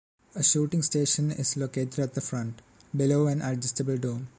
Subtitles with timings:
[0.33, 2.63] A shooting station is located at the front,
[2.97, 4.29] below an adjustable dome.